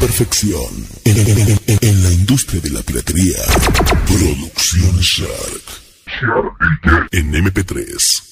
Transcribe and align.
perfección 0.00 0.88
en, 1.04 1.18
en- 1.20 1.28
en- 1.38 1.60
en- 1.66 1.78
en 1.82 2.02
la 2.02 2.10
industria 2.10 2.60
de 2.60 2.70
la 2.70 2.82
piratería. 2.82 3.36
Producción 4.06 4.98
Shark. 5.00 5.62
En 7.12 7.32
MP3. 7.34 7.84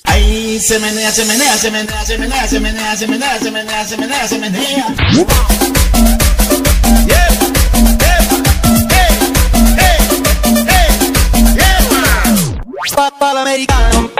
Ahí 0.04 0.58
se 0.60 0.78
menea, 0.80 1.12
se 1.12 1.24
menea, 1.24 1.56
se 1.58 1.70
menea, 1.70 2.04
se 2.04 2.18
menea, 2.18 2.48
se 2.48 2.58
menea, 2.60 2.96
se 2.96 3.06
menea, 3.06 3.38
se 3.38 3.50
menea, 3.50 3.84
se 3.86 3.96
menea, 3.96 4.28
se 4.28 4.38
menea. 4.38 4.86
Yeah, 7.06 7.28
yeah, 8.00 8.21
hey, 8.90 9.12
hey, 9.78 9.98
hey, 10.66 10.88
yeah. 11.54 12.96
Papa 12.96 13.30
al 13.30 13.38
americano, 13.38 14.10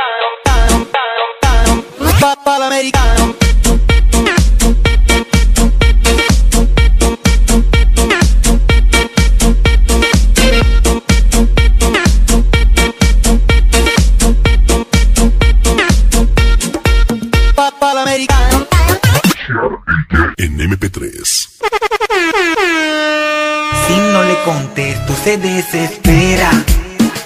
papa 2.20 2.56
al 2.56 2.62
americano. 2.64 3.34
Contesto 24.48 25.15
se 25.25 25.37
desespera. 25.37 26.51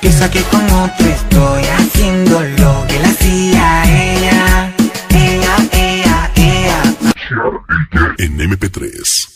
Piensa 0.00 0.28
que 0.28 0.42
con 0.42 0.64
otro 0.70 1.06
estoy 1.06 1.62
haciendo 1.78 2.42
lo 2.42 2.84
que 2.88 2.98
le 2.98 3.06
hacía 3.06 3.82
ella. 3.84 4.74
Ella, 5.10 5.56
ella, 5.72 6.32
ella 6.34 6.82
En 8.18 8.38
MP3. 8.38 9.31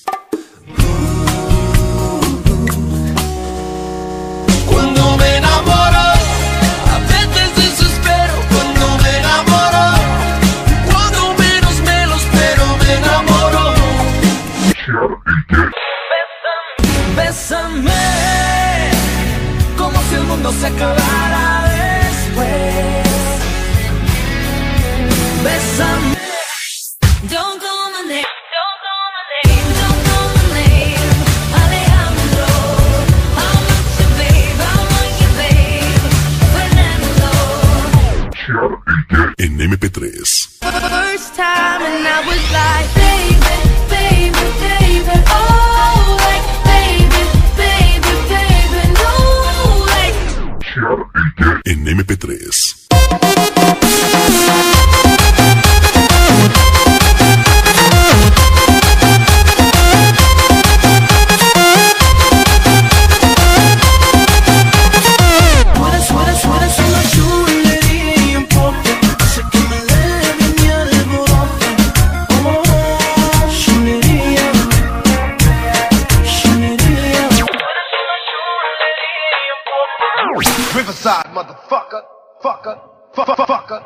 Mundo 20.46 20.60
se 20.60 20.66
acabara 20.66 21.64
después. 21.64 22.46
Bésame. 25.42 26.16
Don't 27.28 27.58
call 27.60 27.90
my 27.92 28.02
name, 28.08 28.24
don't 28.54 28.78
call 28.84 29.06
my 29.16 29.24
name, 29.34 29.68
don't 29.80 30.00
call 30.06 30.28
my 30.36 30.46
name, 30.54 31.10
Alejandro. 31.62 32.50
I 33.36 33.46
want 33.66 33.92
you, 33.98 34.08
babe, 34.20 34.60
I 34.60 34.76
want 34.92 35.14
you, 35.20 35.30
babe, 35.40 36.04
Fernando. 36.54 37.30
En 39.38 39.52
MP3. 39.60 39.96
First 40.60 41.30
time 41.34 41.82
and 41.82 42.06
I 42.06 42.20
was 42.28 42.42
like, 42.52 42.88
baby, 42.94 43.36
baby, 43.90 44.44
baby, 44.60 45.16
oh, 45.28 45.95
En 51.64 51.84
MP3. 51.84 52.75
Riverside, 80.36 81.32
motherfucker, 81.32 82.02
fucker, 82.42 82.78
fucker, 83.14 83.46
fucker. 83.46 83.82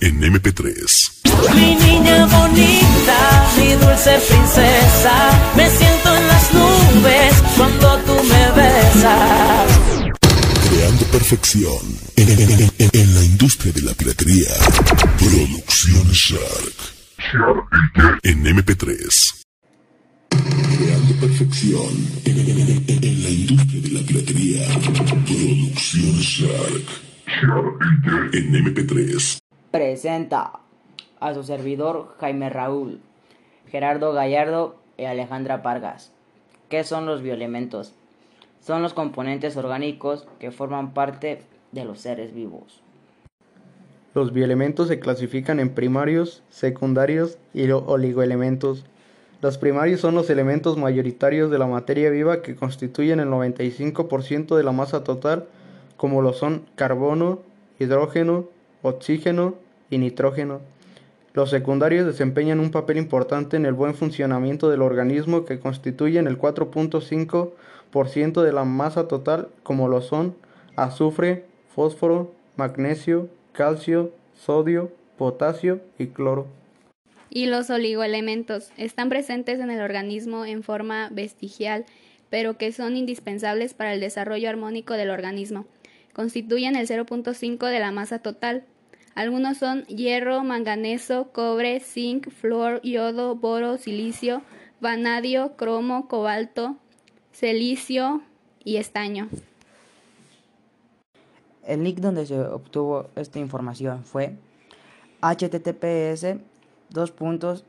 En 0.00 0.20
MP3. 0.22 0.64
Mi 1.54 1.74
niña 1.74 2.24
bonita, 2.26 3.46
mi 3.58 3.72
dulce 3.72 4.18
princesa 4.28 5.52
Me 5.56 5.68
siento 5.68 6.16
en 6.16 6.26
las 6.28 6.54
nubes 6.54 7.34
cuando 7.56 7.98
tú 8.06 8.14
me 8.24 8.52
besas 8.62 9.68
Creando 10.70 11.04
perfección 11.06 11.98
en, 12.16 12.28
en- 12.30 12.40
en- 12.52 12.70
en- 12.78 12.90
en 12.92 13.14
la 13.14 13.24
industria 13.24 13.72
de 13.74 13.82
la 13.82 13.92
piratería. 13.94 14.48
Producción 15.18 16.08
Shark. 16.12 16.76
En 18.22 18.46
MP3. 18.46 18.96
Creando 20.30 21.14
perfección 21.20 22.08
en, 22.24 22.38
en- 22.38 22.48
en- 22.60 22.84
en- 22.88 23.04
en 23.04 23.22
la 23.22 23.28
industria 23.28 23.82
de 23.82 23.88
la 23.90 24.00
piratería. 24.06 24.66
Producción 25.26 26.18
Shark. 26.20 27.11
En 27.40 28.52
MP3. 28.52 29.38
presenta 29.70 30.60
a 31.18 31.32
su 31.32 31.42
servidor 31.42 32.14
Jaime 32.20 32.50
Raúl, 32.50 33.00
Gerardo 33.68 34.12
Gallardo 34.12 34.76
y 34.98 35.04
Alejandra 35.04 35.62
Pargas. 35.62 36.12
¿Qué 36.68 36.84
son 36.84 37.06
los 37.06 37.22
bioelementos? 37.22 37.94
Son 38.60 38.82
los 38.82 38.92
componentes 38.92 39.56
orgánicos 39.56 40.28
que 40.40 40.50
forman 40.50 40.92
parte 40.92 41.40
de 41.72 41.84
los 41.86 42.00
seres 42.00 42.34
vivos. 42.34 42.82
Los 44.14 44.34
bioelementos 44.34 44.88
se 44.88 45.00
clasifican 45.00 45.58
en 45.58 45.70
primarios, 45.70 46.42
secundarios 46.50 47.38
y 47.54 47.70
oligoelementos. 47.70 48.84
Los 49.40 49.56
primarios 49.56 50.00
son 50.00 50.14
los 50.14 50.28
elementos 50.28 50.76
mayoritarios 50.76 51.50
de 51.50 51.58
la 51.58 51.66
materia 51.66 52.10
viva 52.10 52.42
que 52.42 52.56
constituyen 52.56 53.20
el 53.20 53.28
95% 53.28 54.54
de 54.54 54.62
la 54.62 54.72
masa 54.72 55.02
total, 55.02 55.46
como 56.02 56.20
lo 56.20 56.32
son 56.32 56.66
carbono, 56.74 57.38
hidrógeno, 57.78 58.48
oxígeno 58.82 59.54
y 59.88 59.98
nitrógeno. 59.98 60.60
Los 61.32 61.50
secundarios 61.50 62.06
desempeñan 62.06 62.58
un 62.58 62.72
papel 62.72 62.96
importante 62.96 63.56
en 63.56 63.66
el 63.66 63.72
buen 63.72 63.94
funcionamiento 63.94 64.68
del 64.68 64.82
organismo 64.82 65.44
que 65.44 65.60
constituyen 65.60 66.26
el 66.26 66.40
4.5% 66.40 68.42
de 68.42 68.52
la 68.52 68.64
masa 68.64 69.06
total, 69.06 69.46
como 69.62 69.86
lo 69.86 70.02
son 70.02 70.34
azufre, 70.74 71.44
fósforo, 71.72 72.32
magnesio, 72.56 73.28
calcio, 73.52 74.10
sodio, 74.34 74.90
potasio 75.16 75.82
y 76.00 76.08
cloro. 76.08 76.48
Y 77.30 77.46
los 77.46 77.70
oligoelementos 77.70 78.72
están 78.76 79.08
presentes 79.08 79.60
en 79.60 79.70
el 79.70 79.80
organismo 79.80 80.46
en 80.46 80.64
forma 80.64 81.10
vestigial, 81.12 81.84
pero 82.28 82.58
que 82.58 82.72
son 82.72 82.96
indispensables 82.96 83.72
para 83.72 83.94
el 83.94 84.00
desarrollo 84.00 84.48
armónico 84.48 84.94
del 84.94 85.10
organismo. 85.10 85.64
Constituyen 86.12 86.76
el 86.76 86.86
0.5 86.86 87.68
de 87.68 87.80
la 87.80 87.92
masa 87.92 88.18
total. 88.18 88.64
Algunos 89.14 89.58
son 89.58 89.84
hierro, 89.86 90.42
manganeso, 90.42 91.32
cobre, 91.32 91.80
zinc, 91.80 92.30
flúor, 92.30 92.80
yodo, 92.82 93.34
boro, 93.34 93.76
silicio, 93.76 94.42
vanadio, 94.80 95.56
cromo, 95.56 96.08
cobalto, 96.08 96.76
silicio 97.32 98.22
y 98.64 98.76
estaño. 98.76 99.28
El 101.64 101.84
link 101.84 101.98
donde 101.98 102.26
se 102.26 102.40
obtuvo 102.40 103.10
esta 103.16 103.38
información 103.38 104.04
fue 104.04 104.36
https 105.20 106.36
dos 106.90 107.12
puntos 107.12 107.64